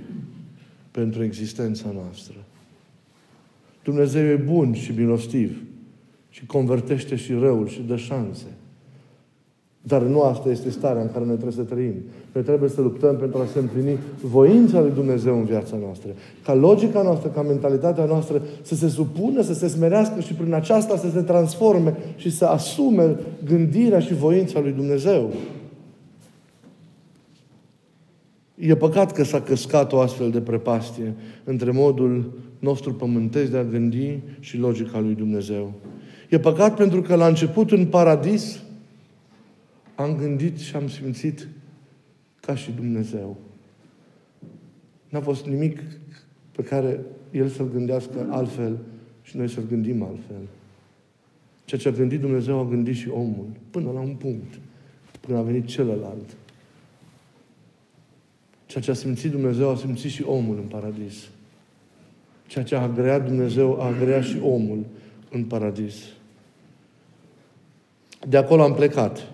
pentru 0.90 1.22
existența 1.22 1.90
noastră? 1.94 2.34
Dumnezeu 3.82 4.24
e 4.24 4.34
bun 4.34 4.74
și 4.74 4.92
milostiv 4.92 5.62
și 6.30 6.46
convertește 6.46 7.16
și 7.16 7.32
răul 7.32 7.68
și 7.68 7.80
dă 7.80 7.96
șanse. 7.96 8.46
Dar 9.82 10.02
nu 10.02 10.22
asta 10.22 10.48
este 10.48 10.70
starea 10.70 11.02
în 11.02 11.10
care 11.12 11.24
noi 11.24 11.34
trebuie 11.34 11.64
să 11.66 11.72
trăim. 11.74 11.94
Noi 12.32 12.42
trebuie 12.42 12.68
să 12.68 12.80
luptăm 12.80 13.16
pentru 13.16 13.38
a 13.38 13.46
se 13.52 13.58
împlini 13.58 13.98
voința 14.20 14.80
lui 14.80 14.90
Dumnezeu 14.94 15.38
în 15.38 15.44
viața 15.44 15.76
noastră. 15.80 16.10
Ca 16.44 16.54
logica 16.54 17.02
noastră, 17.02 17.28
ca 17.28 17.42
mentalitatea 17.42 18.04
noastră 18.04 18.42
să 18.62 18.74
se 18.74 18.88
supună, 18.88 19.42
să 19.42 19.54
se 19.54 19.68
smerească 19.68 20.20
și 20.20 20.34
prin 20.34 20.54
aceasta 20.54 20.96
să 20.96 21.10
se 21.10 21.20
transforme 21.20 21.96
și 22.16 22.30
să 22.30 22.44
asume 22.44 23.16
gândirea 23.44 23.98
și 23.98 24.14
voința 24.14 24.60
lui 24.60 24.72
Dumnezeu. 24.72 25.30
E 28.54 28.74
păcat 28.74 29.12
că 29.12 29.24
s-a 29.24 29.40
căscat 29.40 29.92
o 29.92 29.98
astfel 29.98 30.30
de 30.30 30.40
prepastie 30.40 31.14
între 31.44 31.70
modul 31.70 32.32
nostru 32.58 32.94
pământesc 32.94 33.50
de 33.50 33.58
a 33.58 33.64
gândi 33.64 34.18
și 34.40 34.58
logica 34.58 35.00
lui 35.00 35.14
Dumnezeu. 35.14 35.72
E 36.28 36.38
păcat 36.38 36.76
pentru 36.76 37.02
că 37.02 37.14
la 37.14 37.26
început 37.26 37.70
în 37.70 37.86
paradis 37.86 38.62
am 39.94 40.16
gândit 40.16 40.58
și 40.58 40.76
am 40.76 40.88
simțit 40.88 41.48
ca 42.40 42.54
și 42.54 42.70
Dumnezeu. 42.70 43.36
N-a 45.08 45.20
fost 45.20 45.46
nimic 45.46 45.80
pe 46.52 46.62
care 46.62 47.00
El 47.30 47.48
să-l 47.48 47.70
gândească 47.70 48.26
altfel 48.30 48.78
și 49.22 49.36
noi 49.36 49.48
să-l 49.48 49.66
gândim 49.68 50.02
altfel. 50.02 50.48
Ceea 51.64 51.80
ce 51.80 51.88
a 51.88 51.92
gândit 51.92 52.20
Dumnezeu 52.20 52.58
a 52.58 52.64
gândit 52.64 52.94
și 52.94 53.08
omul, 53.08 53.46
până 53.70 53.90
la 53.90 54.00
un 54.00 54.14
punct, 54.14 54.58
până 55.20 55.38
a 55.38 55.42
venit 55.42 55.66
celălalt. 55.66 56.36
Ceea 58.66 58.84
ce 58.84 58.90
a 58.90 58.94
simțit 58.94 59.30
Dumnezeu 59.30 59.70
a 59.70 59.76
simțit 59.76 60.10
și 60.10 60.22
omul 60.22 60.56
în 60.56 60.66
paradis. 60.66 61.28
Ceea 62.46 62.64
ce 62.64 62.76
a 62.76 62.82
agreat 62.82 63.24
Dumnezeu 63.24 63.80
a 63.80 63.86
agreat 63.86 64.22
și 64.22 64.38
omul 64.42 64.84
în 65.30 65.44
paradis. 65.44 65.94
De 68.28 68.36
acolo 68.36 68.62
am 68.62 68.74
plecat. 68.74 69.31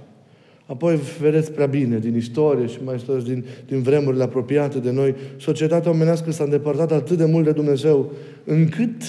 Apoi 0.69 0.99
vedeți 1.21 1.53
prea 1.53 1.67
bine 1.67 1.99
din 1.99 2.17
istorie 2.17 2.67
și 2.67 2.79
mai 2.85 3.03
ales 3.09 3.25
din, 3.25 3.45
din 3.67 3.83
vremurile 3.83 4.23
apropiate 4.23 4.79
de 4.79 4.91
noi, 4.91 5.15
societatea 5.37 5.91
omenească 5.91 6.31
s-a 6.31 6.45
îndepărtat 6.45 6.93
atât 6.93 7.17
de 7.17 7.25
mult 7.25 7.45
de 7.45 7.53
Dumnezeu, 7.53 8.13
încât 8.45 9.03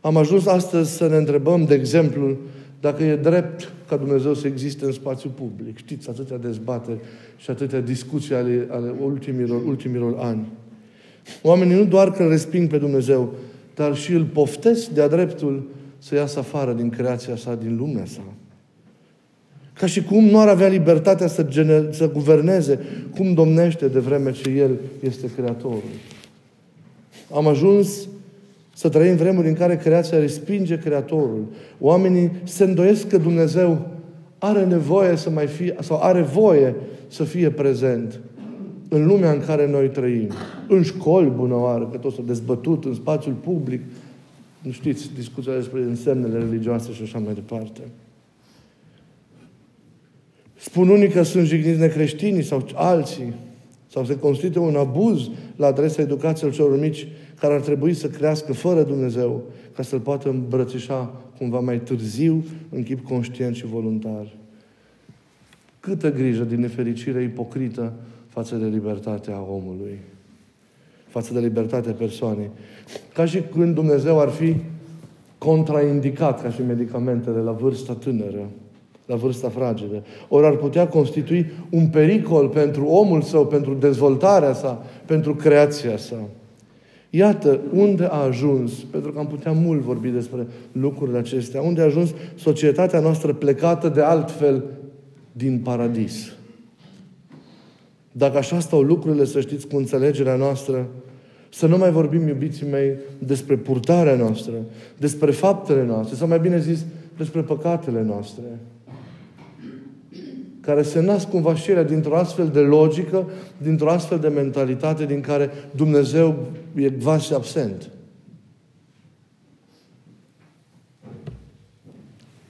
am 0.00 0.16
ajuns 0.16 0.46
astăzi 0.46 0.96
să 0.96 1.08
ne 1.08 1.16
întrebăm, 1.16 1.64
de 1.64 1.74
exemplu, 1.74 2.36
dacă 2.80 3.02
e 3.02 3.16
drept 3.16 3.72
ca 3.88 3.96
Dumnezeu 3.96 4.34
să 4.34 4.46
existe 4.46 4.84
în 4.84 4.92
spațiu 4.92 5.30
public. 5.30 5.76
Știți, 5.76 6.08
atâtea 6.08 6.36
dezbateri 6.36 6.98
și 7.36 7.50
atâtea 7.50 7.80
discuții 7.80 8.34
ale, 8.34 8.66
ale 8.70 8.94
ultimilor, 9.02 9.62
ultimilor 9.66 10.16
ani. 10.18 10.46
Oamenii 11.42 11.76
nu 11.76 11.84
doar 11.84 12.12
că 12.12 12.22
îl 12.22 12.28
resping 12.28 12.68
pe 12.68 12.78
Dumnezeu, 12.78 13.34
dar 13.74 13.96
și 13.96 14.12
îl 14.12 14.24
poftesc 14.24 14.88
de-a 14.88 15.08
dreptul 15.08 15.68
să 15.98 16.14
iasă 16.14 16.38
afară 16.38 16.72
din 16.72 16.88
creația 16.88 17.36
sa, 17.36 17.54
din 17.54 17.76
lumea 17.76 18.04
sa. 18.04 18.22
Ca 19.78 19.86
și 19.86 20.02
cum 20.02 20.24
nu 20.24 20.40
ar 20.40 20.48
avea 20.48 20.68
libertatea 20.68 21.26
să, 21.26 21.42
gener- 21.42 21.90
să 21.90 22.10
guverneze 22.12 22.78
cum 23.16 23.34
domnește 23.34 23.88
de 23.88 23.98
vreme 23.98 24.32
ce 24.32 24.50
El 24.50 24.70
este 25.00 25.30
Creatorul. 25.36 25.82
Am 27.34 27.46
ajuns 27.46 28.08
să 28.74 28.88
trăim 28.88 29.16
vremuri 29.16 29.48
în 29.48 29.54
care 29.54 29.76
creația 29.76 30.18
respinge 30.18 30.78
Creatorul. 30.78 31.44
Oamenii 31.80 32.30
se 32.42 32.64
îndoiesc 32.64 33.08
că 33.08 33.18
Dumnezeu 33.18 33.86
are 34.38 34.64
nevoie 34.64 35.16
să 35.16 35.30
mai 35.30 35.46
fie, 35.46 35.76
sau 35.80 36.00
are 36.02 36.22
voie 36.22 36.74
să 37.08 37.24
fie 37.24 37.50
prezent 37.50 38.20
în 38.88 39.06
lumea 39.06 39.32
în 39.32 39.40
care 39.46 39.68
noi 39.68 39.88
trăim. 39.88 40.28
În 40.68 40.82
școli, 40.82 41.32
bună 41.36 41.54
oară, 41.54 41.88
că 41.92 41.98
tot 41.98 42.14
s-a 42.14 42.22
dezbătut, 42.26 42.84
în 42.84 42.94
spațiul 42.94 43.34
public. 43.34 43.80
Nu 44.62 44.70
știți, 44.70 45.10
discuția 45.14 45.54
despre 45.54 45.80
însemnele 45.82 46.38
religioase 46.38 46.92
și 46.92 47.02
așa 47.02 47.18
mai 47.18 47.34
departe. 47.34 47.80
Spun 50.58 50.88
unii 50.88 51.08
că 51.08 51.22
sunt 51.22 51.46
jigniți 51.46 51.78
necreștinii 51.78 52.42
sau 52.42 52.66
alții. 52.74 53.34
Sau 53.90 54.04
se 54.04 54.18
constituie 54.18 54.64
un 54.64 54.76
abuz 54.76 55.30
la 55.56 55.66
adresa 55.66 56.02
educației 56.02 56.50
celor 56.50 56.80
mici 56.80 57.06
care 57.40 57.54
ar 57.54 57.60
trebui 57.60 57.94
să 57.94 58.08
crească 58.08 58.52
fără 58.52 58.82
Dumnezeu 58.82 59.42
ca 59.74 59.82
să-L 59.82 60.00
poată 60.00 60.28
îmbrățișa 60.28 61.22
cumva 61.38 61.60
mai 61.60 61.80
târziu 61.80 62.44
în 62.70 62.82
chip 62.82 63.04
conștient 63.04 63.54
și 63.54 63.66
voluntar. 63.66 64.36
Câtă 65.80 66.12
grijă 66.12 66.44
din 66.44 66.60
nefericire 66.60 67.22
ipocrită 67.22 67.92
față 68.28 68.56
de 68.56 68.66
libertatea 68.66 69.40
omului, 69.40 69.98
față 71.08 71.32
de 71.32 71.40
libertatea 71.40 71.92
persoanei. 71.92 72.50
Ca 73.14 73.24
și 73.24 73.42
când 73.52 73.74
Dumnezeu 73.74 74.20
ar 74.20 74.28
fi 74.28 74.54
contraindicat 75.38 76.42
ca 76.42 76.50
și 76.50 76.62
medicamentele 76.62 77.38
la 77.38 77.52
vârsta 77.52 77.92
tânără, 77.92 78.48
la 79.08 79.16
vârsta 79.16 79.48
fragedă. 79.48 80.02
Ori 80.28 80.46
ar 80.46 80.56
putea 80.56 80.88
constitui 80.88 81.52
un 81.70 81.86
pericol 81.86 82.48
pentru 82.48 82.86
omul 82.86 83.22
său, 83.22 83.46
pentru 83.46 83.74
dezvoltarea 83.74 84.54
sa, 84.54 84.84
pentru 85.06 85.34
creația 85.34 85.96
sa. 85.96 86.16
Iată 87.10 87.60
unde 87.72 88.04
a 88.04 88.22
ajuns, 88.22 88.72
pentru 88.72 89.12
că 89.12 89.18
am 89.18 89.26
putea 89.26 89.52
mult 89.52 89.80
vorbi 89.80 90.08
despre 90.08 90.46
lucrurile 90.72 91.18
acestea, 91.18 91.60
unde 91.62 91.80
a 91.80 91.84
ajuns 91.84 92.10
societatea 92.34 93.00
noastră 93.00 93.32
plecată 93.32 93.88
de 93.88 94.00
altfel 94.00 94.64
din 95.32 95.60
paradis. 95.64 96.32
Dacă 98.12 98.36
așa 98.36 98.60
stau 98.60 98.80
lucrurile, 98.80 99.24
să 99.24 99.40
știți, 99.40 99.66
cu 99.66 99.76
înțelegerea 99.76 100.36
noastră, 100.36 100.86
să 101.48 101.66
nu 101.66 101.76
mai 101.76 101.90
vorbim, 101.90 102.26
iubiții 102.26 102.66
mei, 102.70 102.92
despre 103.18 103.56
purtarea 103.56 104.14
noastră, 104.14 104.52
despre 104.98 105.30
faptele 105.30 105.84
noastre, 105.84 106.16
sau 106.16 106.28
mai 106.28 106.40
bine 106.40 106.60
zis, 106.60 106.84
despre 107.16 107.40
păcatele 107.40 108.02
noastre, 108.02 108.44
care 110.68 110.82
se 110.82 111.00
nasc 111.00 111.28
cumva 111.28 111.54
și 111.54 111.70
ele 111.70 111.84
dintr-o 111.84 112.16
astfel 112.16 112.48
de 112.48 112.60
logică, 112.60 113.30
dintr-o 113.58 113.90
astfel 113.90 114.18
de 114.18 114.28
mentalitate 114.28 115.06
din 115.06 115.20
care 115.20 115.50
Dumnezeu 115.76 116.46
e 116.74 116.88
vas 116.88 117.24
și 117.24 117.32
absent. 117.32 117.90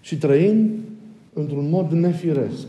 Și 0.00 0.18
trăim 0.18 0.70
într-un 1.32 1.68
mod 1.68 1.90
nefiresc. 1.90 2.66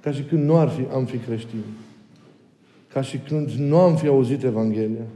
Ca 0.00 0.12
și 0.12 0.22
când 0.22 0.44
nu 0.44 0.56
ar 0.56 0.68
fi, 0.68 0.86
am 0.92 1.04
fi 1.04 1.16
creștini. 1.16 1.64
Ca 2.92 3.02
și 3.02 3.18
când 3.18 3.50
nu 3.50 3.78
am 3.78 3.96
fi 3.96 4.06
auzit 4.06 4.44
Evanghelia. 4.44 5.06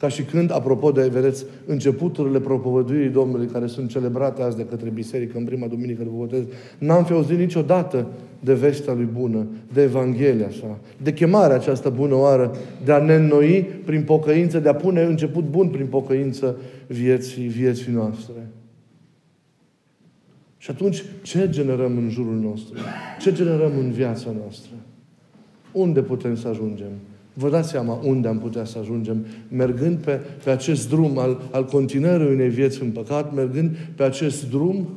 Ca 0.00 0.08
și 0.08 0.22
când, 0.22 0.52
apropo 0.52 0.90
de, 0.90 1.08
vedeți, 1.08 1.44
începuturile 1.66 2.40
propovăduirii 2.40 3.08
Domnului 3.08 3.46
care 3.46 3.66
sunt 3.66 3.88
celebrate 3.88 4.42
azi 4.42 4.56
de 4.56 4.64
către 4.64 4.88
biserică 4.88 5.38
în 5.38 5.44
prima 5.44 5.66
duminică 5.66 6.02
de 6.02 6.08
botez, 6.12 6.44
n-am 6.78 7.04
fi 7.04 7.12
auzit 7.12 7.38
niciodată 7.38 8.06
de 8.40 8.54
vestea 8.54 8.92
lui 8.92 9.08
bună, 9.12 9.46
de 9.72 9.82
Evanghelia 9.82 10.50
sa, 10.50 10.78
de 11.02 11.12
chemarea 11.12 11.56
această 11.56 11.90
bună 11.90 12.14
oară, 12.14 12.56
de 12.84 12.92
a 12.92 12.98
ne 12.98 13.14
înnoi 13.14 13.62
prin 13.84 14.02
pocăință, 14.02 14.58
de 14.58 14.68
a 14.68 14.74
pune 14.74 15.02
început 15.02 15.44
bun 15.44 15.68
prin 15.68 15.86
pocăință 15.86 16.56
vieții, 16.86 17.46
vieții 17.46 17.92
noastre. 17.92 18.50
Și 20.56 20.70
atunci, 20.70 21.04
ce 21.22 21.48
generăm 21.50 21.96
în 21.96 22.08
jurul 22.10 22.36
nostru? 22.36 22.78
Ce 23.20 23.32
generăm 23.32 23.72
în 23.78 23.90
viața 23.90 24.30
noastră? 24.40 24.72
Unde 25.72 26.02
putem 26.02 26.36
să 26.36 26.48
ajungem? 26.48 26.90
Vă 27.38 27.48
dați 27.48 27.68
seama 27.68 28.00
unde 28.04 28.28
am 28.28 28.38
putea 28.38 28.64
să 28.64 28.78
ajungem 28.78 29.26
mergând 29.48 29.98
pe, 29.98 30.20
pe 30.44 30.50
acest 30.50 30.88
drum 30.88 31.18
al, 31.18 31.40
al 31.50 31.64
continuării 31.64 32.34
unei 32.34 32.48
vieți 32.48 32.82
în 32.82 32.90
păcat, 32.90 33.34
mergând 33.34 33.76
pe 33.96 34.02
acest 34.02 34.50
drum 34.50 34.88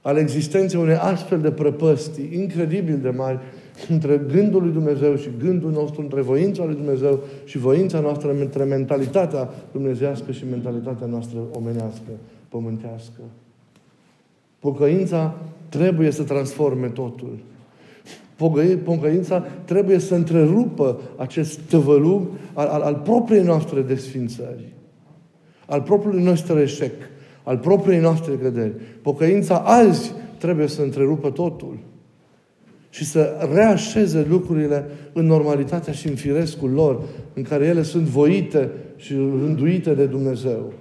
al 0.00 0.16
existenței 0.16 0.80
unei 0.80 0.94
astfel 0.94 1.40
de 1.40 1.50
prăpăstii 1.50 2.30
incredibil 2.32 2.98
de 2.98 3.10
mari 3.10 3.38
între 3.88 4.20
gândul 4.32 4.62
lui 4.62 4.72
Dumnezeu 4.72 5.16
și 5.16 5.28
gândul 5.38 5.70
nostru, 5.70 6.00
între 6.00 6.20
voința 6.20 6.64
lui 6.64 6.74
Dumnezeu 6.74 7.20
și 7.44 7.58
voința 7.58 8.00
noastră, 8.00 8.36
între 8.40 8.64
mentalitatea 8.64 9.50
dumnezească 9.72 10.32
și 10.32 10.44
mentalitatea 10.50 11.06
noastră 11.06 11.38
omenească, 11.52 12.10
pământească. 12.48 13.20
Pocăința 14.58 15.34
trebuie 15.68 16.10
să 16.10 16.22
transforme 16.22 16.86
totul. 16.86 17.38
Pocăința 18.84 19.40
trebuie 19.64 19.98
să 19.98 20.14
întrerupă 20.14 21.00
acest 21.16 21.60
tăvălug 21.60 22.26
al, 22.52 22.66
al, 22.66 22.80
al 22.80 22.94
propriei 22.94 23.42
noastre 23.42 23.80
desfințări, 23.80 24.72
al 25.66 25.80
propriului 25.80 26.22
nostru 26.22 26.58
eșec, 26.58 26.92
al 27.42 27.58
propriei 27.58 28.00
noastre 28.00 28.32
căderi. 28.42 28.72
Pocăința 29.02 29.56
azi 29.58 30.12
trebuie 30.38 30.66
să 30.66 30.82
întrerupă 30.82 31.30
totul 31.30 31.78
și 32.90 33.04
să 33.04 33.48
reașeze 33.52 34.26
lucrurile 34.28 34.84
în 35.12 35.26
normalitatea 35.26 35.92
și 35.92 36.08
în 36.08 36.14
firescul 36.14 36.70
lor, 36.70 37.02
în 37.34 37.42
care 37.42 37.64
ele 37.64 37.82
sunt 37.82 38.04
voite 38.04 38.70
și 38.96 39.12
rânduite 39.14 39.94
de 39.94 40.04
Dumnezeu. 40.04 40.72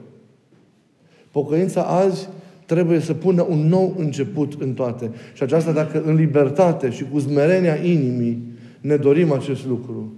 Pocăința 1.31 1.81
azi 1.81 2.29
trebuie 2.65 2.99
să 2.99 3.13
pună 3.13 3.45
un 3.49 3.67
nou 3.67 3.95
început 3.97 4.62
în 4.62 4.73
toate. 4.73 5.12
Și 5.34 5.43
aceasta 5.43 5.71
dacă 5.71 6.02
în 6.02 6.15
libertate 6.15 6.89
și 6.89 7.06
cu 7.12 7.19
zmerenia 7.19 7.76
inimii 7.76 8.52
ne 8.82 8.95
dorim 8.95 9.32
acest 9.32 9.65
lucru. 9.65 10.13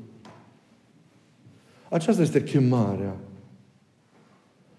Aceasta 1.89 2.21
este 2.21 2.43
chemarea. 2.43 3.15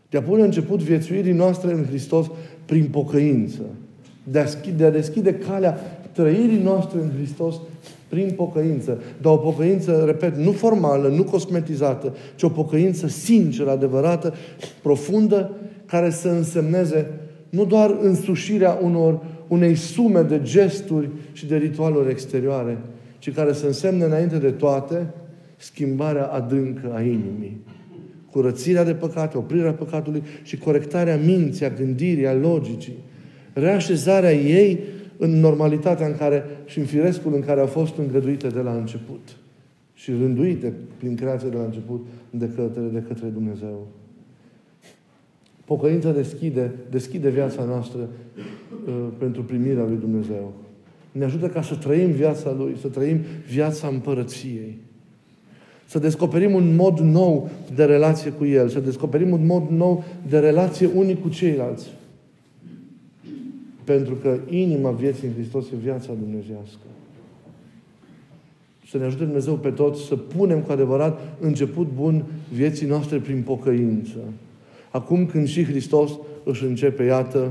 De 0.09 0.18
a 0.18 0.22
pune 0.22 0.42
început 0.42 0.83
viețuirii 0.83 1.33
noastre 1.33 1.72
în 1.72 1.85
Hristos 1.85 2.26
prin 2.64 2.85
pocăință. 2.85 3.62
De 4.22 4.38
a, 4.38 4.42
deschide, 4.42 4.76
de 4.76 4.85
a 4.85 4.90
deschide 4.90 5.35
calea 5.35 5.79
trăirii 6.12 6.62
noastre 6.62 7.00
în 7.00 7.11
Hristos 7.16 7.55
prin 8.09 8.33
pocăință. 8.37 9.02
Dar 9.20 9.33
o 9.33 9.37
pocăință, 9.37 10.02
repet, 10.07 10.37
nu 10.37 10.52
formală, 10.52 11.09
nu 11.09 11.24
cosmetizată, 11.24 12.14
ci 12.37 12.42
o 12.42 12.48
pocăință 12.48 13.07
sinceră, 13.07 13.70
adevărată, 13.70 14.35
profundă, 14.83 15.50
care 15.87 16.11
să 16.11 16.29
însemneze 16.29 17.11
nu 17.50 17.64
doar 17.64 17.96
însușirea 18.00 18.78
unor, 18.82 19.22
unei 19.48 19.74
sume 19.74 20.22
de 20.22 20.40
gesturi 20.42 21.09
și 21.32 21.46
de 21.46 21.56
ritualuri 21.56 22.11
exterioare, 22.11 22.78
ci 23.18 23.32
care 23.32 23.52
să 23.52 23.66
însemne 23.66 24.04
înainte 24.04 24.38
de 24.38 24.50
toate 24.50 25.06
schimbarea 25.56 26.26
adâncă 26.26 26.92
a 26.94 27.00
inimii. 27.00 27.61
Curățirea 28.30 28.85
de 28.85 28.94
păcate, 28.94 29.37
oprirea 29.37 29.72
păcatului 29.72 30.22
și 30.42 30.59
corectarea 30.59 31.16
minții, 31.16 31.64
a 31.64 31.70
gândirii, 31.70 32.26
a 32.26 32.35
logicii. 32.35 32.96
Reașezarea 33.52 34.32
ei 34.32 34.80
în 35.16 35.40
normalitatea 35.40 36.06
în 36.06 36.16
care 36.16 36.44
și 36.64 36.78
în 36.78 36.85
firescul 36.85 37.35
în 37.35 37.40
care 37.40 37.61
au 37.61 37.66
fost 37.66 37.96
îngăduite 37.96 38.48
de 38.48 38.61
la 38.61 38.72
început 38.72 39.37
și 39.94 40.11
rânduite 40.11 40.72
prin 40.98 41.14
creație 41.14 41.48
de 41.48 41.56
la 41.56 41.64
început 41.64 42.06
de 42.30 42.50
către, 42.56 42.82
de 42.92 43.02
către 43.09 43.26
Dumnezeu. 43.26 43.87
Pocăința 45.66 46.12
deschide, 46.12 46.74
deschide 46.90 47.31
viața 47.31 47.64
noastră 47.64 48.00
uh, 48.00 48.94
pentru 49.18 49.42
primirea 49.42 49.85
lui 49.85 49.96
Dumnezeu. 50.00 50.52
Ne 51.12 51.24
ajută 51.24 51.46
ca 51.46 51.62
să 51.62 51.74
trăim 51.74 52.11
viața 52.11 52.55
Lui, 52.59 52.76
să 52.81 52.88
trăim 52.88 53.18
viața 53.48 53.88
împărăției. 53.88 54.79
Să 55.87 55.98
descoperim 55.98 56.55
un 56.55 56.74
mod 56.74 56.98
nou 56.98 57.50
de 57.74 57.85
relație 57.85 58.31
cu 58.31 58.44
El, 58.44 58.68
să 58.68 58.81
descoperim 58.81 59.33
un 59.33 59.46
mod 59.46 59.68
nou 59.68 60.05
de 60.29 60.38
relație 60.38 60.90
unii 60.94 61.18
cu 61.18 61.29
ceilalți. 61.29 61.87
Pentru 63.85 64.14
că 64.14 64.38
inima 64.48 64.90
vieții 64.90 65.29
în 65.29 65.35
Hristos 65.35 65.66
e 65.66 65.76
viața 65.83 66.12
dumnezească. 66.20 66.87
Să 68.88 68.98
ne 68.98 69.05
ajute 69.05 69.24
Dumnezeu 69.24 69.55
pe 69.55 69.70
toți 69.70 70.02
să 70.02 70.16
punem 70.16 70.61
cu 70.61 70.72
adevărat 70.72 71.20
început 71.40 71.88
bun 71.94 72.24
vieții 72.52 72.87
noastre 72.87 73.18
prin 73.18 73.42
pocăință. 73.42 74.18
Acum 74.96 75.26
când 75.26 75.46
și 75.46 75.64
Hristos 75.64 76.11
își 76.44 76.64
începe, 76.64 77.02
iată, 77.02 77.50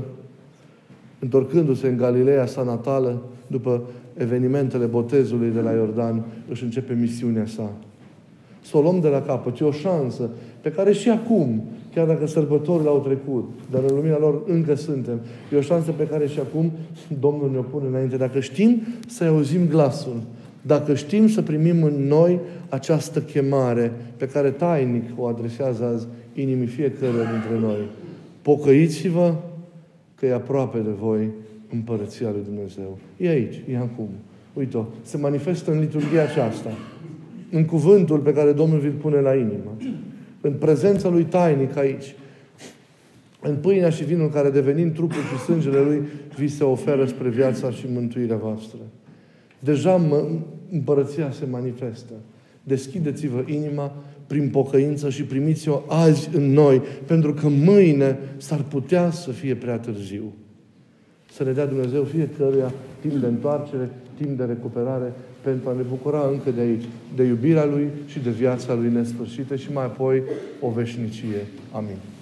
întorcându-se 1.18 1.88
în 1.88 1.96
Galileea 1.96 2.46
sa 2.46 2.62
natală, 2.62 3.22
după 3.46 3.82
evenimentele 4.16 4.84
botezului 4.84 5.50
de 5.50 5.60
la 5.60 5.72
Iordan, 5.72 6.24
își 6.48 6.64
începe 6.64 6.94
misiunea 7.00 7.46
sa. 7.46 7.70
Să 8.62 8.76
o 8.76 8.80
luăm 8.80 9.00
de 9.00 9.08
la 9.08 9.22
capăt. 9.22 9.60
E 9.60 9.64
o 9.64 9.70
șansă 9.70 10.30
pe 10.60 10.70
care 10.70 10.92
și 10.92 11.10
acum, 11.10 11.62
chiar 11.94 12.06
dacă 12.06 12.26
sărbătorile 12.26 12.88
au 12.88 13.00
trecut, 13.00 13.48
dar 13.70 13.82
în 13.88 13.96
lumina 13.96 14.18
lor 14.18 14.42
încă 14.46 14.74
suntem, 14.74 15.20
e 15.52 15.56
o 15.56 15.60
șansă 15.60 15.90
pe 15.90 16.06
care 16.06 16.26
și 16.26 16.38
acum 16.38 16.72
Domnul 17.20 17.50
ne-o 17.50 17.62
pune 17.62 17.86
înainte. 17.88 18.16
Dacă 18.16 18.40
știm 18.40 18.82
să 19.06 19.24
auzim 19.24 19.68
glasul, 19.68 20.16
dacă 20.66 20.94
știm 20.94 21.28
să 21.28 21.42
primim 21.42 21.82
în 21.82 22.06
noi 22.06 22.40
această 22.68 23.20
chemare 23.20 23.92
pe 24.16 24.26
care 24.26 24.50
tainic 24.50 25.04
o 25.16 25.26
adresează 25.26 25.84
azi 25.84 26.06
inimii 26.34 26.66
fiecăruia 26.66 27.30
dintre 27.30 27.58
noi. 27.60 27.88
Pocăiți-vă 28.42 29.34
că 30.14 30.26
e 30.26 30.32
aproape 30.32 30.78
de 30.78 30.90
voi 31.00 31.28
împărăția 31.72 32.30
lui 32.30 32.42
Dumnezeu. 32.44 32.98
E 33.16 33.28
aici, 33.28 33.62
e 33.70 33.76
acum. 33.76 34.08
Uite-o, 34.52 34.84
se 35.02 35.16
manifestă 35.16 35.72
în 35.72 35.80
liturgia 35.80 36.22
aceasta. 36.22 36.70
În 37.50 37.64
cuvântul 37.64 38.18
pe 38.18 38.32
care 38.32 38.52
Domnul 38.52 38.78
vi-l 38.78 38.92
pune 39.00 39.20
la 39.20 39.34
inimă. 39.34 39.76
În 40.40 40.52
prezența 40.52 41.08
lui 41.08 41.24
tainic 41.24 41.76
aici. 41.76 42.14
În 43.40 43.56
pâinea 43.56 43.90
și 43.90 44.04
vinul 44.04 44.28
care 44.28 44.50
devenind 44.50 44.94
trupul 44.94 45.22
și 45.32 45.44
sângele 45.44 45.80
Lui 45.80 46.02
vi 46.36 46.48
se 46.48 46.64
oferă 46.64 47.06
spre 47.06 47.28
viața 47.28 47.70
și 47.70 47.86
mântuirea 47.92 48.36
voastră. 48.36 48.78
Deja 49.58 50.00
împărăția 50.70 51.30
se 51.30 51.44
manifestă. 51.50 52.12
Deschideți-vă 52.62 53.44
inima 53.46 53.94
prin 54.26 54.48
pocăință 54.48 55.10
și 55.10 55.22
primiți-o 55.22 55.80
azi 55.86 56.28
în 56.32 56.52
noi, 56.52 56.82
pentru 57.06 57.34
că 57.34 57.48
mâine 57.48 58.18
s-ar 58.36 58.62
putea 58.62 59.10
să 59.10 59.30
fie 59.30 59.54
prea 59.54 59.78
târziu. 59.78 60.32
Să 61.32 61.44
ne 61.44 61.52
dea 61.52 61.66
Dumnezeu 61.66 62.02
fiecăruia 62.02 62.72
timp 63.00 63.14
de 63.14 63.26
întoarcere, 63.26 63.90
timp 64.16 64.38
de 64.38 64.44
recuperare, 64.44 65.12
pentru 65.42 65.68
a 65.68 65.72
ne 65.72 65.82
bucura 65.82 66.28
încă 66.30 66.50
de 66.50 66.60
aici, 66.60 66.84
de 67.16 67.22
iubirea 67.22 67.64
Lui 67.64 67.88
și 68.06 68.18
de 68.18 68.30
viața 68.30 68.74
Lui 68.74 68.92
nesfârșită 68.92 69.56
și 69.56 69.72
mai 69.72 69.84
apoi 69.84 70.22
o 70.60 70.70
veșnicie. 70.70 71.46
Amin. 71.72 72.15